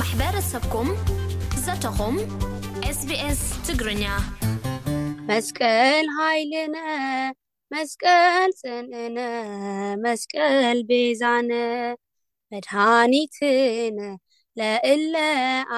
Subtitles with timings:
[0.00, 0.88] ማሕበረሰብኩም
[1.62, 2.14] ዘተኹም
[2.90, 4.02] ኤስቢኤስ ትግርኛ
[5.30, 6.76] መስቀል ሀይልነ
[7.74, 9.18] መስቀል ጽንእነ
[10.04, 11.50] መስቀል ቤዛነ
[12.52, 13.98] መድሃኒትነ
[14.60, 15.14] ለእለ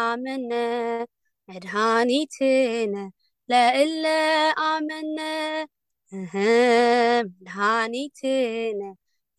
[0.03, 0.53] ኣመነ
[1.51, 2.95] መድሃኒትነ
[3.53, 4.05] ለእለ
[4.69, 5.19] ኣመነ
[7.35, 8.83] መድሃኒትነ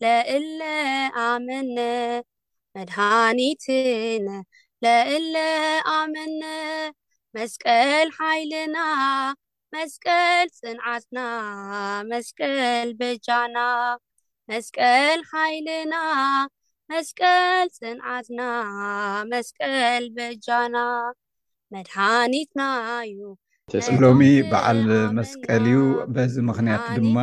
[0.04, 0.60] ለእለ
[1.28, 1.78] ኣመነ
[2.76, 4.26] መድሃኒትነ
[4.84, 5.34] ለእለ
[5.96, 6.42] ኣመነ
[7.36, 8.78] መስቀል ሓይልና
[9.74, 11.18] መስቀል ፅንዓትና
[12.10, 13.56] መስቀል በጃና
[14.50, 15.94] መስቀል ሓይልና
[16.92, 18.40] መስቀል ፅንዓትና
[19.32, 20.76] መስቀል በጃና
[21.74, 22.60] መድሓኒትና
[23.10, 23.20] እዩ
[24.02, 24.80] ሎሚ በዓል
[25.16, 25.76] መስቀል እዩ
[26.14, 27.16] በዚ ምክንያት ድማ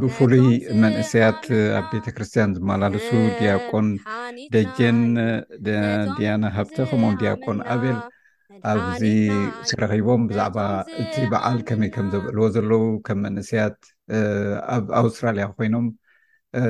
[0.00, 0.48] ብፉሉይ
[0.82, 1.42] መንእሰያት
[1.78, 3.88] ኣብ ቤተ ክርስትያን ዝመላለሱ ድያቆን
[4.54, 5.00] ደጀን
[6.16, 7.98] ድያና ሃብተ ከሞም ዲያቆን ኣበል
[8.72, 9.02] ኣብዚ
[9.82, 10.58] ረኺቦም ብዛዕባ
[11.02, 13.78] እቲ በዓል ከመይ ከም ዘብእልዎ ዘለው ከም መንእሰያት
[14.76, 15.86] ኣብ ኣውስትራልያ ኮይኖም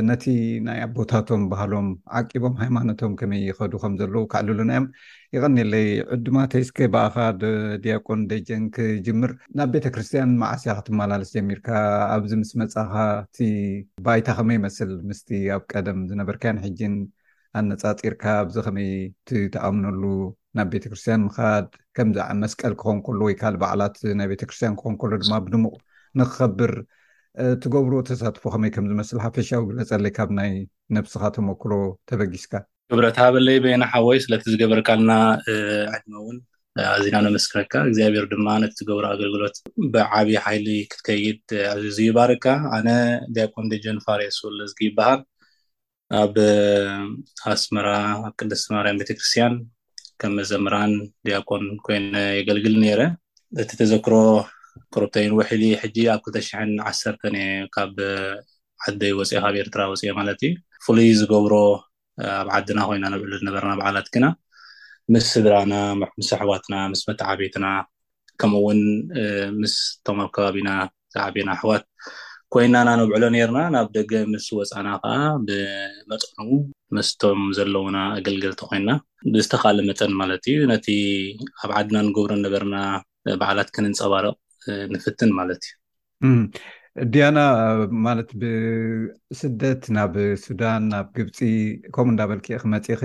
[0.09, 0.25] ነቲ
[0.67, 4.87] ናይ ኣቦታቶም ባህሎም ዓቂቦም ሃይማኖቶም ከመይ ይከዱ ከምዘለዉ ካዕልሉናዮም
[5.35, 7.45] ይቀኒለይ ዑድማ ተይስከ በኣኻ ደ
[7.85, 11.69] ድያቆን ደጀን ክጅምር ናብ ቤተክርስትያን ማዓስያ ክትመላለስ ጀሚርካ
[12.17, 13.37] ኣብዚ ምስ መፃኻቲ
[14.09, 16.97] ባይታ ከመይ ይመስል ምስቲ ኣብ ቀደም ዝነበርካዮን ሕጂን
[17.61, 18.91] ኣነፃፂርካ ኣብዚ ከመይ
[19.29, 20.03] ትተኣምነሉ
[20.59, 21.69] ናብ ቤተክርስትያን ምካድ
[21.99, 25.75] ከምዚዓ መስቀል ክኾንከሉ ወይ ካልእ በዕላት ናይ ቤተክርስትያን ክኾንከሉ ድማ ብድሙቅ
[26.21, 26.73] ንክከብር
[27.63, 30.53] ትገብሮ ተሳትፎ ከመይ ከም ዝመስል ሓፈሻዊ ግለፀለይ ካብ ናይ
[30.97, 31.73] ነብስካ ተመክሮ
[32.09, 32.53] ተበጊስካ
[32.93, 35.13] ግብረታ በለይ በና ሓወይ ስለቲ ዝገበርካልና
[35.95, 36.37] ዕድመእውን
[36.95, 39.57] ኣዚና ንመስክረካ እግዚኣብሔር ድማ ነቲ ዝገብሮ ኣገልግሎት
[39.95, 41.41] ብዓብዪ ሓይሊ ክትከይድ
[41.75, 42.45] ዕዝዙይባርካ
[42.77, 42.89] ኣነ
[43.37, 45.21] ድያቆን ደጀንፋር ስውሉ ይበሃል
[46.23, 46.35] ኣብ
[47.55, 47.89] ኣስመራ
[48.27, 49.57] ኣብ ቅደስ ተማርያን ቤተክርስትያን
[50.23, 50.93] ከም መዘምራን
[51.27, 53.01] ድያኮን ኮይነ የገልግል ነረ
[53.63, 54.15] እቲ ተዘክሮ
[54.95, 57.39] ፕሮተይን ወሕሊ ሕጂ ኣብ 2ሽ1ን
[57.75, 57.97] ካብ
[58.89, 60.53] ዓደይ ወፂኢ ካብ ኤርትራ ወፅ ማለት እዩ
[60.85, 61.55] ፍሉይ ዝገብሮ
[62.41, 64.27] ኣብ ዓድና ኮይና ነብዕሉ ዝነበርና በዓላትኪና
[65.15, 65.75] ምስ ስድራና
[66.19, 67.67] ምስ ኣሕዋትና ምስ መጣዓቤትና
[68.41, 68.81] ከምኡውን
[69.61, 70.71] ምስ እቶም ኣብ ከባቢና
[71.15, 71.85] ዝዕብና ኣሕዋት
[72.55, 75.15] ኮይናና ነብዕሎ ነርና ናብ ደገ ምስ ወፃና ከዓ
[75.49, 76.51] ብመጠን
[76.97, 78.91] መስቶም ዘለውና ኣገልግልቲ ኮይንና
[79.33, 80.87] ብዝተካሊ መጠን ማለት እዩ ነቲ
[81.65, 82.77] ኣብ ዓድና ንገብሮ ነበርና
[83.41, 84.35] በዓላት ክንንፀባርቕ
[84.95, 85.63] ንፍትን ማለት
[87.03, 87.39] እዩድያና
[88.07, 90.15] ማለት ብስደት ናብ
[90.45, 91.39] ሱዳን ናብ ግብፂ
[91.95, 93.03] ከምኡ እዳበልክ ክመፂኺ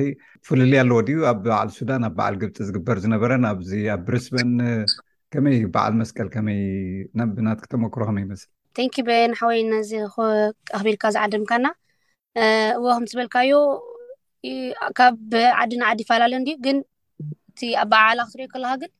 [0.48, 3.60] ፍሉል ኣለዎ ድዩ ኣብ ባዓል ሱዳን ኣብ በዓል ግብፂ ዝግበር ዝነበረን ኣብ
[4.08, 4.52] ብሪስበን
[5.36, 6.62] ከመይ በዓል መስቀል ከመይ
[7.38, 8.50] ብናት ክተመክሮ ከመይ ይመስል
[8.88, 9.92] ንኪእዩ በናሓወይ ናዚ
[10.78, 11.68] ኣክቢልካ ዝዓድምካና
[12.78, 13.52] እዎ ኩም ዝበልካዮ
[14.98, 16.78] ካብዓዲ ን ዓዲ ይፈላለን ድ ግን
[17.52, 18.92] እቲ ኣባዓዓላ ክትሪኦ ከለካ ግን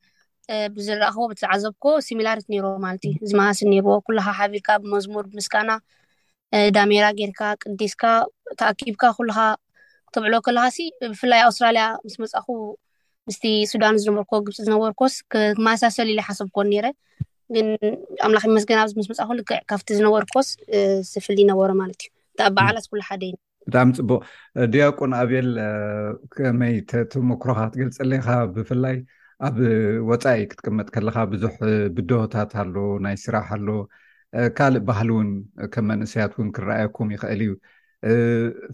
[0.76, 5.70] ብዝረኣኸቦ እቲዝዓዘብኮ ሲሚላሪት ነይርዎ ማለት እዩ ዝመሳስን ነርዎ ኩልካ ሓቢርካ ብመዝሙር ብምስጋና
[6.76, 8.02] ዳሜራ ጌይርካ ቅዲስካ
[8.58, 9.38] ተኣኪብካ ኩልካ
[10.08, 10.66] ክተብዕሎ ከለካ
[11.12, 12.46] ብፍላይ ኣውስትራልያ ምስ መፃኹ
[13.28, 15.14] ምስቲ ሱዳን ዝነበር ግብፂ ዝነበር ኮስ
[15.66, 16.86] ማሳሰሊ ኢለ ሓሰብኮ ነረ
[17.54, 17.66] ግን
[18.26, 20.48] ኣምላኪ መስገና ምስ መፃኹ ልክዕ ካብቲ ዝነበር ኮስ
[21.12, 22.10] ዝፍሊ ይነበሮ ማለት እዩ
[22.46, 23.34] ኣ በዓላት ኩሉ ሓደ ዩ
[23.68, 24.20] ብጣዕሚ ፅቡቅ
[24.72, 25.48] ድያቁን ኣብል
[26.34, 26.74] ከመይ
[27.12, 28.96] ተመክሮካ ትገልፀኣለይካ ብፍላይ
[29.46, 29.56] ኣብ
[30.08, 31.54] ወፃኢ ክትቅመጥ ከለካ ብዙሕ
[31.96, 33.68] ብድሆታት ኣሎ ናይ ስራሕ ኣሎ
[34.58, 35.28] ካልእ ባህል እውን
[35.72, 37.50] ከም መንእስያት ውን ክረኣየኩም ይክእል እዩ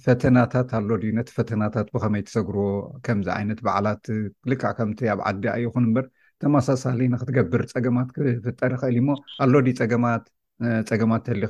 [0.05, 2.67] ፈተናታት ኣሎ ድዩ ነቲ ፈተናታት ብከመይ ትሰግርዎ
[3.07, 4.05] ከምዚ ዓይነት በዓላት
[4.53, 6.07] ልካዓ ከምቲ ኣብ ዓዲኣ ይኹን እምበር
[6.45, 9.09] ተመሳሳሊ ንክትገብር ፀገማት ክፍጠር ይክእል እዩሞ
[9.47, 11.43] ኣሎ ድዩ ፀማትፀገማት ተህሊ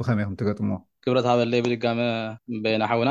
[0.00, 2.00] ብከመይኩምትገጥሞዎ ግብረትበለይ ብድጋመ
[2.66, 3.10] በይና ሓውና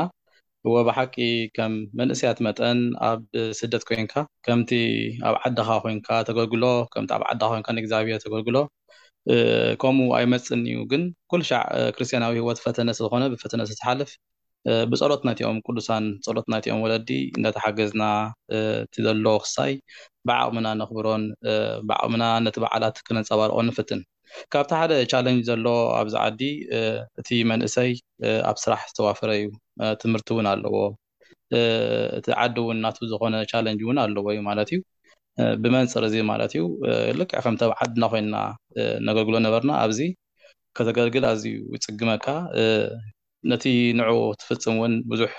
[0.74, 1.14] ወ ብሓቂ
[1.56, 3.20] ከም መንእስያት መጠን ኣብ
[3.58, 4.14] ስደት ኮይንካ
[4.46, 4.70] ከምቲ
[5.28, 8.56] ኣብ ዓድኻ ኮይንካ ተገልግሎ ከምቲ ኣብ ዓድካ ኮይንካ ንእግዚኣብሔር ተገልግሎ
[9.82, 11.02] ከምኡ ኣይመፅን እዩ ግን
[11.32, 11.62] ኩልሻዕ
[11.96, 14.10] ክርስትያናዊ ሂወት ፈተነ ዝኮነ ብፈተነስተሓልፍ
[14.92, 18.02] ብፀሎት ናትኦም ቅዱሳን ፀሎት ናትኦም ወለዲ እናተሓገዝና
[18.86, 19.72] እቲዘሎ ክሳይ
[20.30, 21.24] ብዓቅምና ነኽብሮን
[21.90, 24.00] ብዓቅምና ነቲ በዓላት ክነፀባርቆ ንፍትን
[24.52, 25.66] ካብቲ ሓደ ቻለንጅ ዘሎ
[25.98, 26.40] ኣብዚ ዓዲ
[27.20, 27.90] እቲ መንእሰይ
[28.50, 29.46] ኣብ ስራሕ ዝተዋፍረ እዩ
[30.02, 30.74] ትምህርቲ እውን ኣለዎ
[32.18, 34.80] እቲ ዓዲ እውን እናት ዝኮነ ቻለንጅ እውን ኣለዎ እዩ ማለት እዩ
[35.62, 36.62] ብመንፅር እዚ ማለት እዩ
[37.18, 38.36] ልክዕ ከምተብ ዓድና ኮይንና
[39.08, 40.00] ነገልግሎ ነበርና ኣብዚ
[40.78, 42.26] ከተገልግል ኣዝዩ ይፅግመካ
[43.50, 43.64] ነቲ
[43.98, 45.32] ንዕኡ ትፍፅም እውን ብዙሕ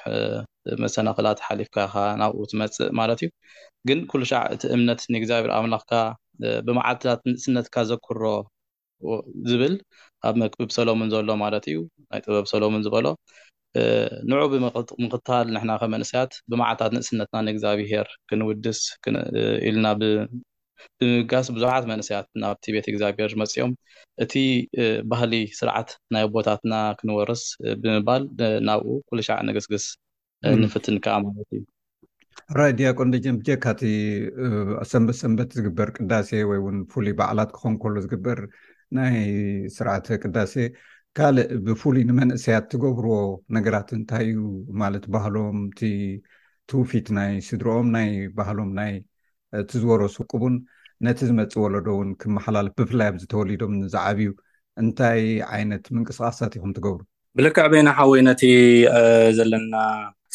[0.83, 3.30] መሰነክላት ሓሊፍካ ካ ናብኡ ትመፅእ ማለት እዩ
[3.89, 5.91] ግን ኩሉሻዕ እቲ እምነት ንእግዚኣብሔር ኣምላኽካ
[6.68, 8.21] ብመዓልትታት ንእስነትካ ዘክሮ
[9.50, 9.74] ዝብል
[10.28, 11.78] ኣብ መክብብ ሰሎምን ዘሎ ማለት እዩ
[12.12, 13.06] ናይ ጥበብ ሰሎምን ዝበሎ
[14.30, 18.80] ንዑ ብምኽታል ንሕናከመንስያት ብመዓልታት ንእስነትና ንእግዚኣብሄር ክንውድስ
[19.68, 23.72] ኢልና ብምጋስ ብዙሓት መንሰያት ናብቲ ቤት እግዚኣብሄር ዝመፅኦም
[24.24, 24.34] እቲ
[25.12, 27.44] ባህሊ ስርዓት ናይ ቦታትና ክንወርስ
[27.84, 28.24] ብምባል
[28.69, 29.86] ናብኡ ኩሉሻዕ ንግስግስ
[30.63, 31.62] ንፍትን ከዓ ማለት እዩ
[32.57, 33.81] ራይ ድያ ቆዶን ጀካቲ
[34.92, 38.40] ሰንበት ሰንበት ዝግበር ቅዳሴ ወይውን ፍሉይ በዕላት ክኾንከሉ ዝግበር
[38.97, 39.15] ናይ
[39.75, 40.53] ስርዓተ ቅዳሴ
[41.18, 43.15] ካልእ ብፍሉይ ንመንእሰያት ትገብርዎ
[43.56, 44.39] ነገራት እንታይ እዩ
[44.81, 45.80] ማለት ባህሎምቲ
[46.69, 50.56] ትውፊት ናይ ስድርኦም ናይ ባህሎም ናይእቲ ዝበረሱቁቡን
[51.06, 54.31] ነቲ ዝመፅ ወለዶ ውን ክመሓላለፍ ብፍላይ ብዝተወሊዶም ዝዓብ እዩ
[54.83, 55.21] እንታይ
[55.56, 57.01] ዓይነት ምንቅስቃሳት ይኹም ትገብሩ
[57.38, 58.41] ብልክዕ ቤና ሓዊይ ነቲ
[59.38, 59.75] ዘለና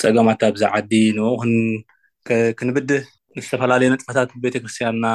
[0.02, 1.54] ፀገማት ኣብዝዓዲ ንኡኹን
[2.58, 3.02] ክንብድህ
[3.36, 5.06] ንዝተፈላለዩ ነጥፈታት ቤተክርስትያንና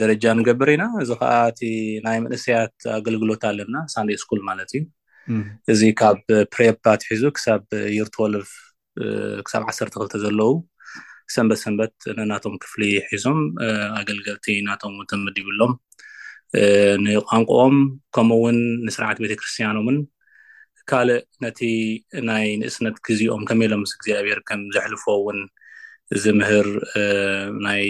[0.00, 1.60] ደረጃ ንገብር ኢና እዚ ከዓ እቲ
[2.06, 4.82] ናይ መንእሰያት ኣገልግሎት ኣለና ሳንደይ ስኩል ማለት እዩ
[5.72, 6.18] እዚ ካብ
[6.54, 7.62] ፕሬባት ሒዙ ክሳብ
[7.98, 8.48] ዩርትወልቭ
[9.46, 10.52] ክሳብ ዓሰርተ ክልተ ዘለዉ
[11.34, 13.40] ሰንበት ሰንበት ንናቶም ክፍሊ ሒዞም
[14.00, 15.72] ኣገልገልቲ እናቶም ተምድ ይብሎም
[17.04, 17.76] ንቋንቋኦም
[18.16, 19.98] ከምኡውን ንስርዓት ቤተክርስትያኖምን
[20.90, 21.60] ካልእ ነቲ
[22.28, 25.40] ናይ ንእስነት ግዚኦም ከመሎም ምስ ግዚኣብሔር ከም ዘሕልፎ እውን
[26.22, 26.68] ዚ ምህር
[27.66, 27.82] ናይ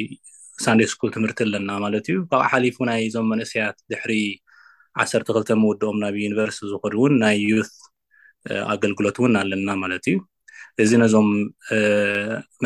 [0.64, 4.12] ሳንዴ ስኩል ትምህርቲ ኣለና ማለት እዩ ካብ ሓሊፉ ናይ ዞም መንእስያት ድሕሪ
[5.02, 7.72] 1ተክልተ ምውድኦም ናብ ዩኒቨርስቲ ዝኮዱ እውን ናይ ዩት
[8.74, 10.16] ኣገልግሎት እውን ኣለና ማለት እዩ
[10.84, 11.28] እዚ ነዞም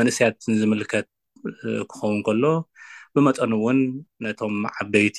[0.00, 1.06] መንእስያት ንዝምልከት
[1.90, 2.44] ክኸውን ከሎ
[3.16, 3.78] ብመጠን እውን
[4.24, 5.18] ነቶም ዓበይቲ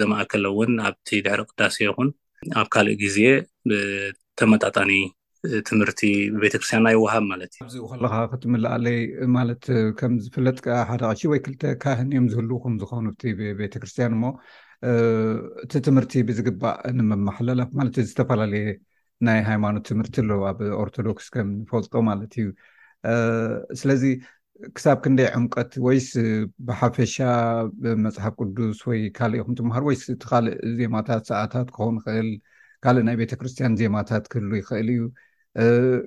[0.00, 2.08] ዘማእከለ እውን ኣብቲ ድሕሪ ቅዳሴ ይኹን
[2.60, 3.18] ኣብ ካልእ ግዜ
[3.70, 4.90] ብተመጣጣኒ
[5.68, 6.00] ትምህርቲ
[6.40, 8.98] ብቤተክርስትያን ኣይዋሃብ ማለት እዩ ኣብዚ ከለካ ክትምላኣለይ
[9.36, 9.64] ማለት
[9.98, 10.56] ከም ዝፍለጥ
[10.90, 14.24] ሓደ ቀሺ ወይ ክልተ ካህንዮም ዝህልኩም ዝኮኑ ቲ ብቤተክርስትያን እሞ
[15.64, 18.66] እቲ ትምህርቲ ብዝግባእ ንምማሓለላፍ ማለት ዝተፈላለየ
[19.26, 22.48] ናይ ሃይማኖት ትምህርቲ ኣለዉ ኣብ ኦርቶዶክስ ከም ንፈልጦ ማለት እዩ
[23.82, 24.04] ስለዚ
[24.76, 26.08] ክሳብ ክንደይ ዕምቀት ወይስ
[26.66, 27.16] ብሓፈሻ
[27.82, 32.28] ብመፅሓፍ ቅዱስ ወይ ካሊእ ይኹም ትምሃር ወይስ እቲ ካልእ ዜማታት ሰዓታት ክኮን ይክእል
[32.86, 35.02] ካልእ ናይ ቤተክርስትያን ዜማታት ክህሉ ይኽእል እዩ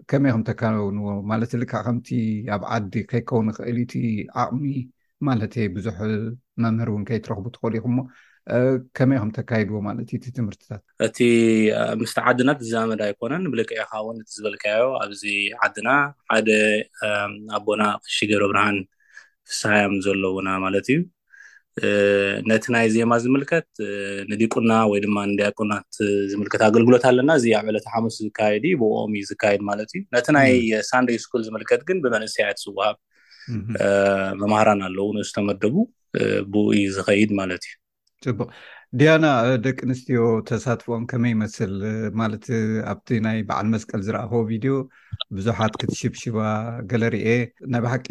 [0.10, 0.86] ከመይ ከም ተካንዎ
[1.32, 2.08] ማለት ልካዓ ከምቲ
[2.56, 3.96] ኣብ ዓዲ ከይከውን ክእል ቲ
[4.44, 4.64] ኣቅሚ
[5.28, 5.98] ማለት ብዙሕ
[6.64, 7.98] መምህር ውንከይትረኽቡ ትኽእሉ ኢኹሞ
[8.98, 11.18] ከመይ ከም ተካይድዎ ማለት እዩ እቲ ትምህርትታት እቲ
[12.02, 15.24] ምስቲ ዓድና ትዛመዳ ኣይኮነን ብልክዕካ እውን እቲ ዝበልካዮ ኣብዚ
[15.66, 15.90] ዓድና
[16.32, 16.50] ሓደ
[17.58, 17.84] ኣቦና
[18.18, 18.78] ሺገር ብርሃን
[19.60, 20.98] ሳያም ዘለውና ማለት እዩ
[22.50, 23.68] ነቲ ናይ ዜማ ዝምልከት
[24.30, 25.96] ንዲቁና ወይ ድማ ንዲያቁናት
[26.32, 30.52] ዝምልከት ኣገልግሎት ኣለና እዚ ኣብ ዕለት ሓሙስ ዝካየድ ብኦም እዩ ዝካየድ ማለት እዩ ነቲ ናይ
[30.90, 32.98] ሳንደይ ስኩል ዝምልከት ግን ብመንእስያት ዝዋሃብ
[34.42, 35.76] መማህራን ኣለው ንእስ ተመደቡ
[36.54, 37.66] ብኡእዩ ዝከይድ ማለት
[38.30, 38.34] እዩ
[39.00, 39.26] ድያና
[39.64, 40.20] ደቂ ኣንስትዮ
[40.50, 41.74] ተሳትፎኦም ከመይ ይመስል
[42.20, 42.46] ማለት
[42.92, 44.74] ኣብቲ ናይ በዓል መስቀል ዝረኣኸቦ ቪድዮ
[45.38, 46.38] ብዙሓት ክትሽብሽባ
[46.92, 47.26] ገለርኤ
[47.72, 48.08] ናይ ብ ሓቂ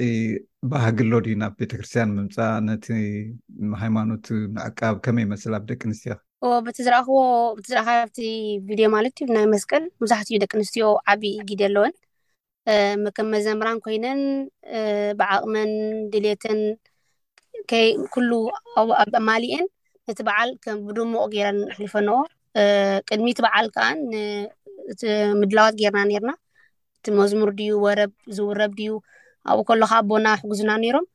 [0.72, 2.86] ባህግሎ ድዩ ናብ ቤተክርስትያን ምምፃእ ነቲ
[3.82, 4.26] ሃይማኖት
[4.56, 6.14] ምዕቃብ ከመይ ይመስል ኣብ ደቂ ኣንስትዮ
[6.44, 8.18] ዝቦዝከቲ
[8.70, 11.94] ቪድዮ ማለት ዩ ናይ መስቀል መብዛሕትዩ ደቂ ኣንስትዮ ዓብይ ግዲ ኣለዎን
[13.04, 14.20] ምከም መዘምራን ኮይነን
[15.22, 15.72] ብዓቅመን
[16.12, 16.60] ድሌትን
[18.04, 18.30] ይኩሉ
[18.80, 19.66] ኣኣማሊአን
[20.10, 22.10] እቲ በዓል ከም ብድሞኦ ገይረን ሕልፈንኦ
[23.08, 25.00] ቅድሚ ቲ በዓል ከዓ ንቲ
[25.40, 26.32] ምድላዋት ጌርና ነርና
[26.98, 28.92] እቲ መዝሙር ድዩ ወረብ ዝውረብ ድዩ
[29.50, 31.06] ኣብኡ ከሎከዓ ኣቦና ሕጉዝና ነይሮም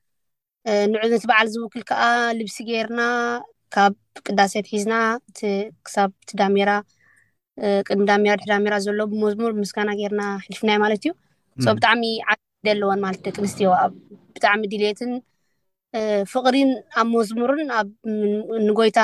[0.91, 2.01] ንዕ ነቲ በዓል ዝውክል ከዓ
[2.39, 3.01] ልብሲ ጌይርና
[3.75, 3.93] ካብ
[4.27, 4.95] ቅዳሴት ሒዝና
[5.81, 6.69] እክሳብ ቲ ዳሜራ
[7.87, 11.11] ቅድሚ ዳሜራ ድሕ ዳሜራ ዘሎዎ ብመዝሙር ብምስጋና ጌርና ሕልፍናይ ማለት እዩ
[11.65, 13.69] ሰ ብጣዕሚ ዓደ ኣለዎን ማለት ደቂ ንስትዮ
[14.35, 15.11] ብጣዕሚ ድልትን
[16.33, 16.69] ፍቅሪን
[16.99, 17.59] ኣብ መዝሙሩን
[18.67, 18.99] ንጎይታ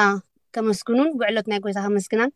[0.55, 2.31] ከመስግኑን ጉዕሎት ናይ ጎይታ ከመስግናን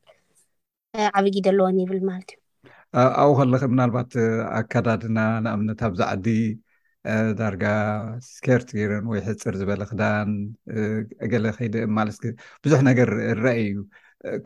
[1.18, 4.12] ዓበጊደ ኣለዎን ይብል ማለት እዩ ኣብኡ ከለ ምናልባት
[4.60, 6.26] ኣካዳድና ንእምነት ኣብዛዓዲ
[7.40, 7.64] ዳርጋ
[8.32, 10.32] ስኬርት ገይረን ወይ ሕፅር ዝበለ ክዳን
[11.34, 12.20] ገለ ከይዲ ማለት
[12.66, 13.10] ብዙሕ ነገር
[13.44, 13.78] ረአ እዩ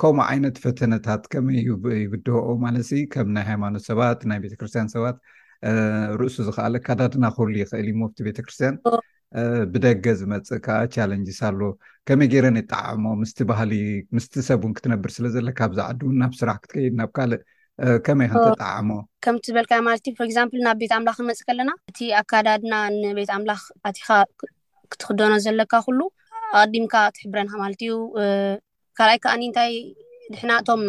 [0.02, 1.60] ከምኡ ዓይነት ፈተነታት ከመይ
[2.04, 2.78] ይብደበኦ ማለ
[3.16, 5.18] ከም ናይ ሃይማኖት ሰባት ናይ ቤተክርስትያን ሰባት
[6.22, 8.78] ርእሱ ዝክኣል ኣካዳድና ክህሉ ይክእል ይሞቲ ቤተክርስትያን
[9.72, 11.62] ብደገ ዝመፅእ ካዓ ቻለንጅስ ኣሎ
[12.08, 13.72] ከመይ ገይረኒ ጣዕሞ ምስ ባህሊ
[14.16, 17.42] ምስቲ ሰብ እውን ክትነብር ስለ ዘለካ ብዛዓዲ ውን ናብ ስራሕ ክትከይድ ናብ ካልእ
[18.06, 18.90] ከመይ ክጠዕሞ
[19.26, 23.62] ከምቲ ዝበልካ ማለትእዩ ር ዚምል ናብ ቤት ኣምላኽ ክንመፅእ ከለና እቲ ኣካዳድና ንቤት ኣምላኽ
[23.92, 24.10] ኣቲካ
[24.94, 26.02] ክትክደኖ ዘለካ ኩሉ
[26.62, 27.92] ኣቀዲምካ ትሕብረንካ ማለትዩ
[29.00, 29.72] ካልኣይ ከዓኒ እንታይ
[30.34, 30.82] ድሕና እቶም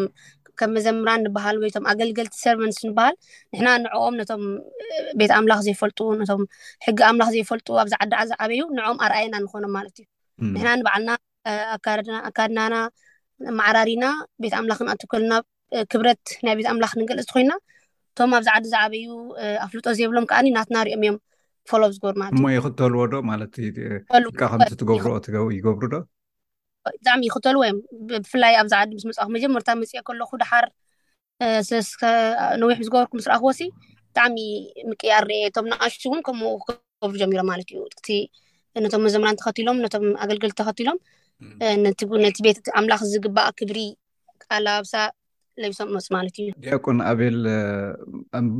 [0.60, 3.14] ከም መዘምራን ንበሃል ወይቶም ኣገልገልቲ ሰርቨንትስ ንበሃል
[3.52, 4.42] ንሕና ንዕኦም ነቶም
[5.20, 6.42] ቤት ኣምላኽ ዘይፈልጡ ነቶም
[6.86, 10.06] ሕጊ ኣምላኽ ዘይፈልጡ ኣብዚዓዲ ዝዓበዩ ንዕኦም ኣርኣየና ንኮኖም ማለት እዩ
[10.54, 11.10] ንሕና ንበዓልና
[12.30, 12.74] ኣካድናና
[13.60, 14.04] ማዕራሪና
[14.42, 15.32] ቤት ኣምላኽንኣተኮልና
[15.92, 17.52] ክብረት ናይ ቤት ኣምላኽ ንገልኦቲ ኮንና
[18.12, 19.04] እቶም ኣብዝዓዲ ዝዓበዩ
[19.66, 21.16] ኣፍልጦ ዘይብሎም ከዓኒ ናትና ሪኦም እዮም
[21.70, 25.96] ፈሎ ዝገብሩ ማለ ዩሞ ይክተልዎ ዶ ማለትከምትገብርይገብሩ ዶ
[27.00, 27.78] ብጣዕሚ እይክተልዎ እዮም
[28.10, 30.66] ብፍላይ ኣብዝዓዲ ምስ መፅኹ መጀመርታ መፅአ ከለኩ ድሓር
[31.68, 31.74] ስ
[32.62, 33.60] ነዊሕ ዝገበርኩም ስረኣኽዎሲ
[34.10, 34.36] ብጣዕሚ
[34.90, 38.18] ምቅያ ርእቶም ንኣሽ እውን ከምኡ ክገብሩ ጀሚሮም ማለት እዩ ቲ
[38.84, 40.98] ነቶም መዘምራን ተኸትሎም ነቶም ኣገልግልቲ ተኸትሎም
[42.24, 43.78] ነቲ ቤት ኣምላኽ ዝግባእ ክብሪ
[44.44, 44.94] ቃላብሳ
[45.62, 47.36] ለብሶም ንፁ ማለት እዩ ያቁን ኣበል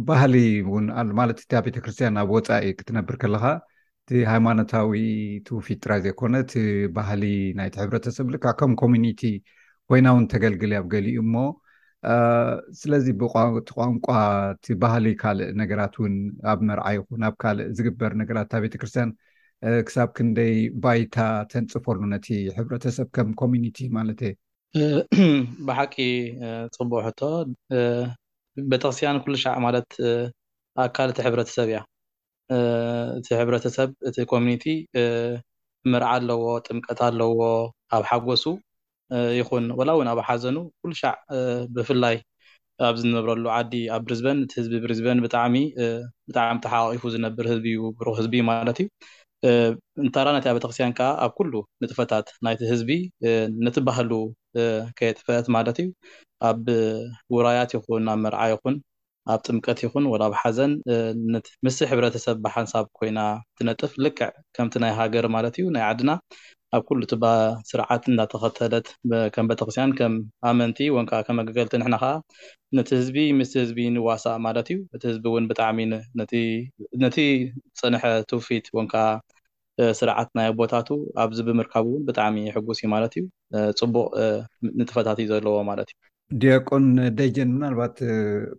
[0.09, 0.35] ባህሊ
[0.87, 3.45] ን ማለት እቲ ኣብ ቤተክርስትያን ኣብ ወፃኢ ክትነብር ከለካ
[4.11, 4.91] ቲ ሃይማኖታዊ
[5.47, 6.61] ቲውፊት ጥራይ ዘይኮነ ቲ
[6.97, 7.23] ባህሊ
[7.59, 9.23] ናይቲ ሕብረተሰብ ልካ ከም ኮሚኒቲ
[9.91, 11.35] ኮይና ውን ተገልግል ያብ ገሊኡ እሞ
[12.81, 14.07] ስለዚ ብቲ ቋንቋ
[14.65, 16.15] ቲ ባህሊ ካልእ ነገራት ውን
[16.53, 19.11] ኣብ መርዓ ይኹ ኣብ ካልእ ዝግበር ነገራት ብ ቤተክርስትያን
[19.89, 21.19] ክሳብ ክንደይ ባይታ
[21.55, 24.87] ተንፅፈሉ ነቲ ሕብረተሰብ ከም ኮሚኒቲ ማለት እየ
[25.69, 25.95] ብሓቂ
[26.79, 27.21] ፅቡቅ ሕቶ
[28.73, 29.91] ቤተክስትያን ኩሉሻዕ ማለት
[30.87, 31.81] ኣካል እቲ ሕብረተሰብ እያ
[32.55, 34.65] እቲ ሕብረተሰብ እቲ ኮሚኒቲ
[35.93, 37.31] ምርዓ ኣለዎ ጥምቀታ ኣለዎ
[37.97, 38.45] ኣብ ሓጎሱ
[39.41, 41.15] ይኹን ወላእውን ኣብ ሓዘኑ ኩሉሻዕ
[41.75, 42.17] ብፍላይ
[42.89, 45.57] ኣብ ዝነብረሉ ዓዲ ኣብ ብሪዝበን ቲ ህዝቢ ብሪዝበን ብጣዕብጣዕሚ
[46.65, 48.87] ተሓቃቂፉ ዝነብር ህዝቢ እዩ ብሩ ህዝቢ ማለት እዩ
[50.03, 52.91] እንታራ ናቲ ኣበተክርስትያን ከዓ ኣብ ኩሉ ንጥፈታት ናይቲ ህዝቢ
[53.67, 54.13] ነትባህሉ
[54.99, 55.89] ከየጥፈአት ማለት እዩ
[56.51, 56.63] ኣብ
[57.37, 58.77] ዉራያት ይኹን ኣብ ምርዓ ይኹን
[59.33, 60.73] ኣብ ጥምቀት ይኹን ወላ ብ ሓዘን
[61.67, 63.19] ምስ ሕብረተሰብ ብሓንሳብ ኮይና
[63.59, 66.11] ትነጥፍ ልክዕ ከምቲ ናይ ሃገር ማለት እዩ ናይ ዓድና
[66.77, 67.17] ኣብ ኩሉ ቲ
[67.71, 68.87] ስርዓት እናተኸተለት
[69.35, 70.15] ከም በተክስትያን ከም
[70.51, 72.13] ኣመንቲ ወንከዓ ከመመገገልቲ ንሕና ከዓ
[72.79, 77.19] ነቲ ህዝቢ ምስ ህዝቢ ንዋሳእ ማለት እዩ እቲ ህዝቢ እውን ብጣዕሚነቲ
[77.83, 79.07] ፅንሐ ትውፊት ወንከዓ
[80.01, 80.89] ስርዓት ናይ ቦታቱ
[81.23, 83.25] ኣብዚ ብምርካቡ እውን ብጣዕሚ ሕጉስ እ ማለት እዩ
[83.81, 84.09] ፅቡቅ
[84.81, 85.99] ንጥፈታት እዩ ዘለዎ ማለት እዩ
[86.43, 86.85] ድያቆን
[87.19, 87.97] ደጀን ምናልባት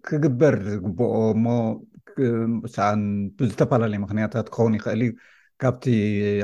[0.07, 1.13] ክግበር ዝግብኦ
[1.45, 1.55] ሞ
[2.75, 3.01] ሳን
[3.39, 5.12] ብዝተፈላለዩ ምክንያታት ክኸውን ይኽእል እዩ
[5.63, 5.86] ካብቲ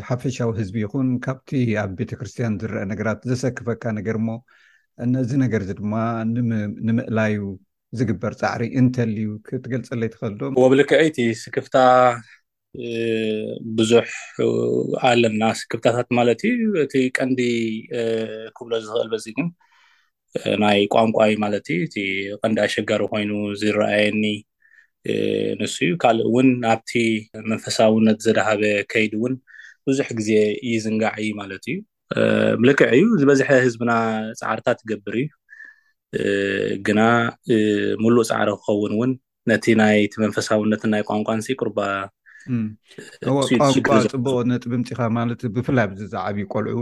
[0.10, 1.52] ሓፈሻዊ ህዝቢ ይኹን ካብቲ
[1.84, 4.30] ኣብ ቤተክርስትያን ዝረአ ነገራት ዘሰክፈካ ነገር እሞ
[5.14, 5.94] ነዚ ነገር እዚ ድማ
[6.88, 7.38] ንምእላዩ
[8.00, 11.76] ዝግበር ፃዕሪ እንተልዩ ክትገልፀለ ትኽእል ዶም ወብልክ ዕይቲ ስክፍታ
[13.78, 14.08] ብዙሕ
[15.12, 17.42] ኣለምና ስክፍታታት ማለት እዩ እቲ ቀንዲ
[18.58, 19.50] ክብሎ ዝኽእል በፂም
[20.64, 21.92] ናይ ቋንቋ ዩ ማለት እዩ እ
[22.44, 24.24] ቀንዳ ኣሸጋሪ ኮይኑ ዝረኣየኒ
[25.60, 26.92] ንሱ ዩ ካልእ እውን ናብቲ
[27.52, 28.62] መንፈሳውነት ዝድሃበ
[28.92, 29.34] ከይዲ እውን
[29.88, 30.30] ብዙሕ ግዜ
[30.70, 31.78] ይዝንጋዕ እዩ ማለት እዩ
[32.62, 33.92] ምልክዕ እዩ ዝበዝሐ ህዝብና
[34.40, 35.28] ፃዕርታት ትገብር እዩ
[36.88, 37.02] ግና
[38.04, 39.12] ሙሉእ ፃዕሪ ክኸውን እውን
[39.52, 46.82] ነቲ ናይቲ መንፈሳውነት ናይ ቋንቋ ኣንስ ቁርቋንቋ ጥቡቀ ነጥብምካ ማለት ብፍላይ ብዝዝዕብ ቆልዑነ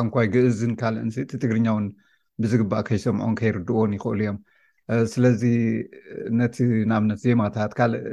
[0.00, 1.86] ኣንኳይ ግእዝን ካልእ ን እቲ ትግርኛውን
[2.42, 4.38] ብዚግባእ ከይሰምዖን ከይርድእዎን ይኽእሉ እዮም
[5.12, 5.42] ስለዚ
[6.40, 6.56] ነቲ
[6.90, 8.04] ንኣብነት ዜማታት ካልእ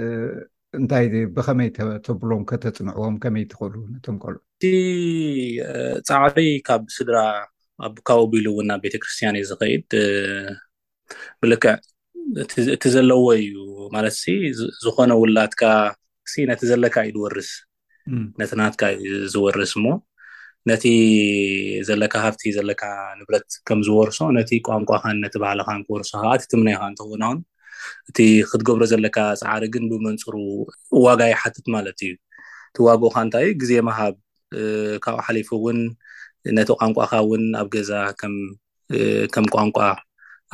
[0.79, 1.05] እንታይ
[1.35, 1.69] ብከመይ
[2.07, 3.73] ተብሎም ከተፅንዕዎም ከመይ ትኽእሉ
[4.15, 4.17] ም
[4.57, 4.65] እቲ
[6.09, 7.17] ፃዕሪ ካብ ስድራ
[7.87, 9.89] ኣካብኡ ቢሉ እውን ናብ ቤተክርስትያን እዩ ዝከይድ
[11.41, 11.73] ብልክዕ
[12.75, 13.53] እቲ ዘለዎ እዩ
[13.95, 14.17] ማለት
[14.85, 15.63] ዝኮነ ውላድካ
[16.49, 17.49] ነቲ ዘለካ ዩ ዝወርስ
[18.41, 19.93] ነቲናትካ ዩ ዝወርስ ሞ
[20.69, 20.85] ነቲ
[21.87, 22.83] ዘለካ ካብቲ ዘለካ
[23.19, 27.39] ንብረት ከም ዝወርሶ ነቲ ቋንቋካን ነቲ ባህልካን ክወርሶ ካ ኣቲትምናይካ እንትኽውናውን
[28.09, 28.17] እቲ
[28.49, 30.35] ክትገብሮ ዘለካ ፃዕሪ ግን ብመንፅሩ
[31.05, 32.11] ዋጋይ ሓትት ማለት እዩ
[32.71, 34.15] እቲዋግኡካ እንታይ ዩ ግዜ መሃብ
[35.05, 35.79] ካብኡ ሓሊፉ እውን
[36.57, 38.35] ነቲ ቋንቋካ ውን ኣብ ገዛ ከም
[39.55, 39.77] ቋንቋ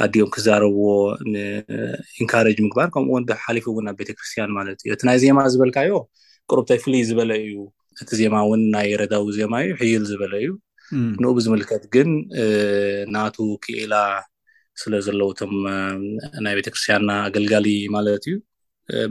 [0.03, 0.85] ኣድዮም ክዛረብዎ
[1.33, 5.91] ንኢንካሬጅ ምግባር ከምኡውሓሊፉ እውን ኣብ ቤተክርስትያን ማለት እዩ እቲ ናይ ዜማ ዝበልካዮ
[6.51, 7.53] ቁርብተይ ፍልይ ዝበለ እዩ
[8.03, 10.49] እቲ ዜማ እውን ናይ ረዳዊ ዜማ እዩ ሕይል ዝበለ እዩ
[11.21, 12.09] ንኡ ብዝምልከት ግን
[13.15, 13.93] ናቱ ክኢላ
[14.81, 15.53] ስለ ዘለውቶም
[16.45, 18.35] ናይ ቤተ ክርስትያንና ኣገልጋሊ ማለት እዩ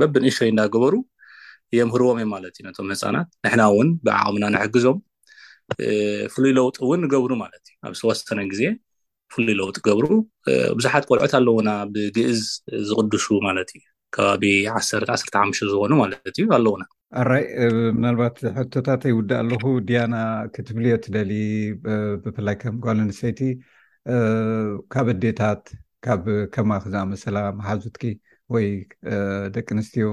[0.02, 0.94] በብንእሾይ እንናገበሩ
[1.78, 4.98] የምህርቦም እዮ ማለት እዩ ነቶም ህፃናት ንሕና እውን ብዓቅምና ነሕግዞም
[6.34, 8.62] ፍሉይ ለውጢ እውን ገብሩ ማለት እዩ ኣብ ዝተወሰነ ግዜ
[9.34, 10.06] ፍሉይ ለውጢ ገብሩ
[10.78, 12.42] ቡዙሓት ቆልዖት ኣለውና ብግእዝ
[12.90, 13.82] ዝቅድሱ ማለት እዩ
[14.14, 14.44] ከባቢ
[14.80, 15.10] ዓዓሰርተ
[15.42, 16.82] ሓሙሽተ ዝኮኑ ማለት እዩ ኣለዉና
[17.20, 17.44] ኣራይ
[17.96, 20.14] ምናልባት ሕቶታት ይውድእ ኣለኹ ድያና
[20.54, 21.32] ክትብልዮ ትደሊ
[22.22, 23.40] ብፍላይ ከም ጓል ኣንሰይቲ
[24.94, 25.64] ካብ ኣዴታት
[26.06, 26.22] ካብ
[26.54, 28.04] ከማ ክዝኣመሰላ መሓዙትኪ
[28.54, 28.66] ወይ
[29.56, 30.06] ደቂ ኣንስትዮ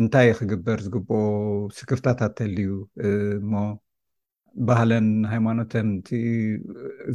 [0.00, 1.16] እንታይ ክግበር ዝግብኦ
[1.78, 2.70] ስክርታታት ተልዩ
[3.42, 3.52] እሞ
[4.68, 5.88] ባህለን ሃይማኖተን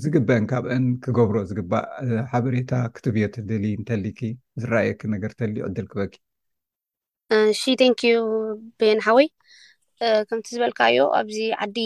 [0.04, 1.86] ዝግበአን ካብአን ክገብሮ ዝግባእ
[2.32, 4.20] ሓበሬታ ክትብዮ ትድሊ እንተሊኪ
[4.64, 6.14] ዝራኣየክ ነገር እተል ዕድል ክበኪ
[7.60, 8.14] ሺ ቴንክዩ
[8.82, 9.28] ቤን ሓወይ
[10.30, 11.78] ከምቲ ዝበልካዮ ኣብዚ ዓዲ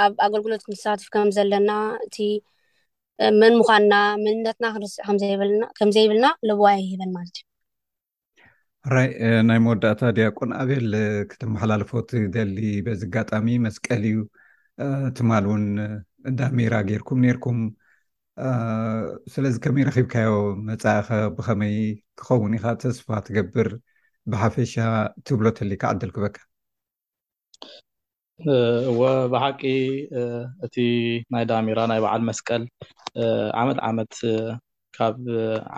[0.03, 1.71] ኣብ ኣገልግሎት ክንሳትፍ ከምዘለና
[2.27, 2.29] እ
[3.41, 3.93] መን ምዃንና
[4.23, 4.65] መንነትና
[5.77, 7.43] ክከምዘይብልና ለብዋ ይህበን ማለት እዩ
[8.93, 9.07] ራይ
[9.49, 10.87] ናይ መወዳእታ ድያቁን ኣብል
[11.29, 12.57] ክተመሓላለፎ ትደሊ
[12.87, 14.17] በዚ ኣጋጣሚ መስቀል እዩ
[15.17, 15.63] ትማል እውን
[16.39, 17.59] ዳሜራ ጌይርኩም ነኩም
[19.33, 20.31] ስለዚ ከመይ ረኪብካዮ
[20.69, 21.07] መፃእኸ
[21.37, 21.77] ብከመይ
[22.19, 23.69] ክኸውን ኢከዓ ተስፋ ትገብር
[24.33, 24.75] ብሓፈሻ
[25.27, 26.37] ትብሎት ሊ ክዓደል ክበካ
[28.43, 29.01] እወ
[29.33, 29.61] ብሓቂ
[30.65, 30.75] እቲ
[31.33, 32.63] ናይ ዳሜራ ናይ በዓል መስቀል
[33.61, 34.13] ዓመት ዓመት
[34.97, 35.15] ካብ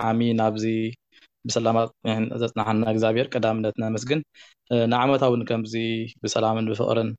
[0.10, 0.64] ዓሚ ናብዚ
[1.48, 4.22] ብላዘፅናሓና እግዚኣብሄር ቅዳምነት ነመስግን
[4.94, 5.76] ንዓመታውን ከምዚ
[6.24, 7.10] ብሰላምን ብፍቅርን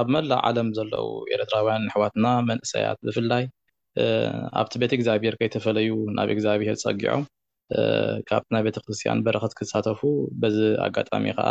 [0.00, 3.44] ኣብ መላእ ዓለም ዘለው ኤረትራውያን ኣሕዋትና መንእሰያት ብፍላይ
[4.62, 7.22] ኣብቲ ቤት እግዚኣብሄር ከይተፈለዩ ናብ እግዚኣብሄር ፀጊዖም
[8.30, 10.00] ካብቲ ናይ ቤተክርስትያን በረክት ክሳተፉ
[10.42, 11.50] በዚ ኣጋጣሚ ከዓ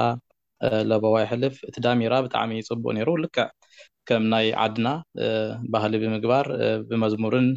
[0.89, 3.45] ለቦዋይ ሕልፍ እቲ ዳሚራ ብጣዕሚ ይፅቡእ ነይሩ ልክዕ
[4.09, 4.87] ከም ናይ ዓድና
[5.73, 6.45] ባህሊ ብምግባር
[6.89, 7.47] ብመዝሙርን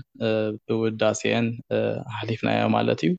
[0.68, 1.46] ብውዳሴን
[2.18, 3.12] ሓሊፍናዮም ማለት እዩ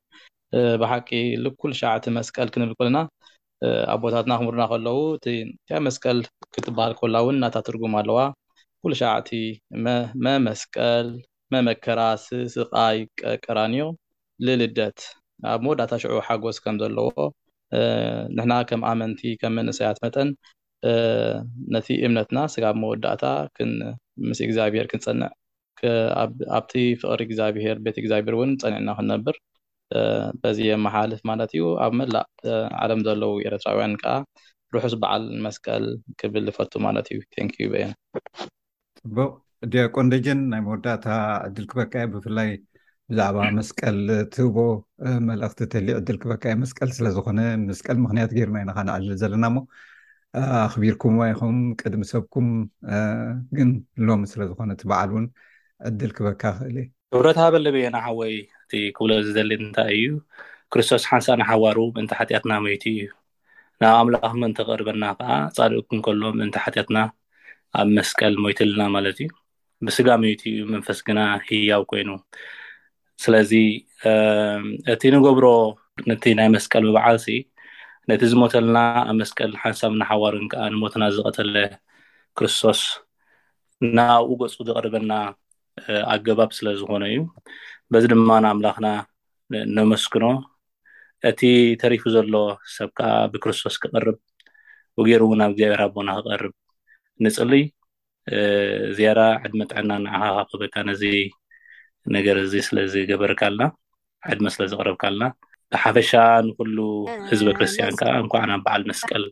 [0.81, 1.09] ብሓቂ
[1.43, 2.97] ዝኩል ሸዕቲ መስቀል ክንብል ኮለና
[3.93, 4.99] ኣብ ቦታትና ክምርና ከለው
[5.33, 5.35] እ
[5.87, 6.17] መስቀል
[6.55, 8.19] ክትበሃል ኮላ እውን እናታትርጉም ኣለዋ
[8.83, 9.29] ኩል ሸዕቲ
[10.27, 11.09] መመስቀል
[11.53, 12.25] መመከራሲ
[12.55, 12.99] ስቃይ
[13.45, 13.83] ቀራንዮ
[14.45, 14.99] ልልደት
[15.53, 17.09] ኣብ መወዳታ ሽዑ ሓጎስ ከም ዘለዎ
[18.37, 20.29] ንሕና ከም ኣመንቲ ከም መንእሰያት መጠን
[21.75, 23.23] ነቲ እምነትና ስጋብ መወዳእታ
[24.27, 25.29] ምስ እግዚኣብሄር ክንፀንዕ
[26.57, 29.35] ኣብቲ ፍቅሪ እግዚኣብሄር ቤት እግዚኣብሔር እውን ፀኒዕና ክንነብር
[30.43, 32.25] በዚ መሓልፍ ማለት እዩ ኣብ መላእ
[32.83, 34.13] ዓለም ዘለው ኤረትራውያን ከዓ
[34.75, 35.85] ርሑስ በዓል ንመስቀል
[36.21, 37.85] ክብልልፈቱ ማለት እዩ ንኪዩ በየ
[39.17, 39.33] ቡቅ
[39.97, 41.07] ቆንዴጅን ናይ መወዳእታ
[41.47, 42.49] ዕድል ክበካየ ብፍላይ
[43.11, 43.97] ብዛዕባ መስቀል
[44.33, 44.55] ትህቦ
[45.25, 47.39] መልእኽቲ እተሊ ዕድል ክበካ ይ መስቀል ስለዝኮነ
[47.69, 49.61] መስቀል ምክንያት ገይርና ኢናካንዕልል ዘለና ሞ
[50.63, 52.47] ኣክቢርኩም ዋይኹም ቅድሚ ሰብኩም
[53.59, 53.69] ግን
[54.09, 55.25] ሎሚ ስለዝኮነ ት በዓል እውን
[55.89, 56.87] ዕድል ክበካ ክእል እዩ
[57.17, 60.09] ሕብረታ በለበየና ሓወይ እቲ ክብሎ ዝዘልን እንታይ እዩ
[60.73, 63.07] ክርስቶስ ሓንሳ ናሓዋሩ ምእንቲ ሓጢኣትና መይቲ እዩ
[63.83, 66.97] ናብ ኣምላኽ እንተቅርበና ከዓ ፃሪኡኩም ከሎ ምእንቲ ሓጢኣትና
[67.81, 69.31] ኣብ መስቀል ሞይትልና ማለት እዩ
[69.87, 72.09] ብስጋ መይቲ እዩ መንፈስ ግና ሂያው ኮይኑ
[73.23, 73.51] ስለዚ
[74.93, 75.45] እቲ ንገብሮ
[76.09, 77.27] ነቲ ናይ መስቀል ብበዓልሲ
[78.09, 78.77] ነቲ ዝሞተልና
[79.09, 81.55] ኣብ መስቀል ሓንሳብ ናሓዋርን ከዓ ንሞትና ዝቀተለ
[82.39, 82.81] ክርስቶስ
[83.95, 85.11] ንብኡ ገፁ ዝቅርበና
[86.13, 87.21] ኣገባብ ስለ ዝኮነ እዩ
[87.93, 88.87] በዚ ድማ ንኣምላኽና
[89.77, 90.25] ነመስኩኖ
[91.29, 91.41] እቲ
[91.81, 92.35] ተሪፉ ዘሎ
[92.75, 94.17] ሰብ ከዓ ብክርስቶስ ክቐርብ
[94.99, 96.53] ወገይሩ እውን ኣብ እግዚኣብሔ ኣቦና ክቀርብ
[97.25, 97.63] ንፅሊይ
[98.97, 101.03] ዝያዳ ዕድመ ጥዕና ንዓካኻ ክበካ ነዚ
[102.15, 103.61] ነገር እዚ ስለዝገበርካኣልና
[104.33, 105.23] ዕድመ ስለዝቅረብካ ኣለና
[105.73, 106.11] ብሓፈሻ
[106.47, 106.77] ንኩሉ
[107.29, 109.23] ህዝቢ ክርስትያን ከዓ እንኳዕናብ በዓል መስቀል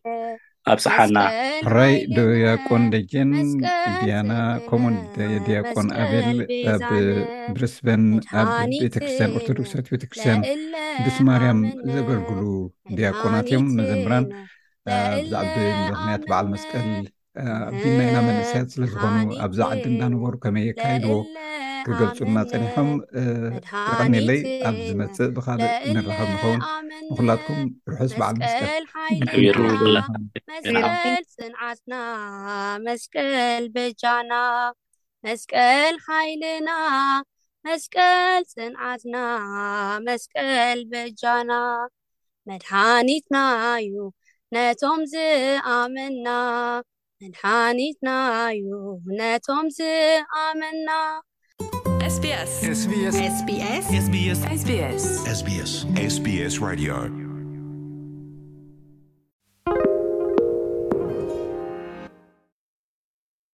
[0.72, 1.18] ኣብ ፀሓና
[1.76, 3.32] ራይ ዶያቆን ደጀን
[4.02, 4.32] ድያና
[4.68, 6.28] ከምኡኡድያቆን ኣበል
[6.74, 6.84] ኣብ
[7.56, 8.04] ብረስበን
[8.42, 10.42] ኣብቤተክርስትያን ኦርቶዶክሳት ቤተክርስትያን
[11.08, 11.60] ዱስ ማርያም
[11.96, 12.42] ዘገልግሉ
[13.00, 14.28] ድያቆናት እዮም መዘምራን
[15.24, 15.56] ብዛዕቢ
[15.92, 16.88] ንክንያት በዓል መስቀል
[17.36, 21.14] ኣና መንእስያት ስለዝኮኑ ኣብዛዕዲ እንዳነበሩ ከመይ የካይድዎ
[21.86, 22.90] ክገፁና ፀኒሖም
[24.00, 26.62] ቀኒለይ ኣብ ዝመፅእ ብካልእንረከብ ንኸውን
[27.10, 31.92] ምፍላትኩም ርሑስ በዓል መስል ስንዓትና
[32.88, 34.34] መስቀል በጃና
[35.28, 36.70] መስቀል ሓይልና
[37.68, 39.16] መስቀል ስንዓትና
[40.08, 41.52] መስቀል በጃና
[42.50, 43.36] መድሓኒትና
[43.86, 43.96] እዩ
[44.56, 46.28] ነቶም ዝኣመንና
[47.22, 48.10] መድሓኒትና
[48.56, 48.70] እዩ
[49.20, 50.92] ነቶም ዝኣመንና
[52.14, 52.50] sbss
[53.82, 54.38] sbs
[56.10, 57.33] sbs rt yar